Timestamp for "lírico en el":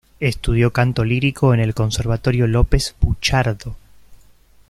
1.05-1.75